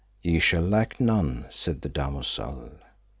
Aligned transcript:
Ye 0.23 0.39
shall 0.39 0.63
lack 0.63 0.99
none, 0.99 1.45
said 1.51 1.81
the 1.83 1.89
damosel. 1.89 2.71